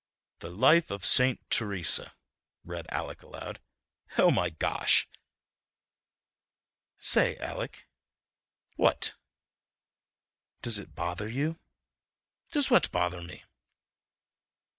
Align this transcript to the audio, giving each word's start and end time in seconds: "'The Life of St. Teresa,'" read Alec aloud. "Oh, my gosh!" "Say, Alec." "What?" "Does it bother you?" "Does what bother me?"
"'The 0.39 0.49
Life 0.49 0.89
of 0.89 1.05
St. 1.05 1.39
Teresa,'" 1.51 2.15
read 2.63 2.87
Alec 2.89 3.21
aloud. 3.21 3.59
"Oh, 4.17 4.31
my 4.31 4.49
gosh!" 4.49 5.07
"Say, 6.97 7.37
Alec." 7.37 7.87
"What?" 8.77 9.13
"Does 10.63 10.79
it 10.79 10.95
bother 10.95 11.27
you?" 11.27 11.59
"Does 12.49 12.71
what 12.71 12.89
bother 12.89 13.21
me?" 13.21 13.43